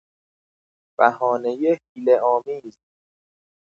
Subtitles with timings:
[0.97, 2.77] بهانهی حیله آمیز